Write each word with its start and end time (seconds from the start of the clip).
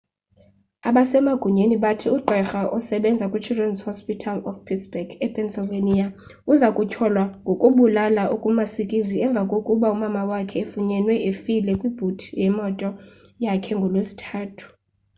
abasemagunyeni 0.89 1.75
bathi 1.83 2.07
ugqirha 2.15 2.61
obesebenza 2.75 3.25
kwichildren's 3.31 3.85
hospital 3.87 4.37
of 4.49 4.55
pittsburgh 4.67 5.11
epennsylvania 5.27 6.07
uza 6.51 6.67
kutyholwa 6.75 7.23
ngokubulala 7.45 8.23
okumasikizi 8.35 9.15
emva 9.25 9.41
kokuba 9.51 9.87
umama 9.95 10.21
wakhe 10.31 10.57
efunyenwe 10.63 11.15
efile 11.29 11.71
kwibhuti 11.79 12.27
yemoto 12.41 12.89
yakhe 13.43 13.71
ngolwesithathu 13.77 14.67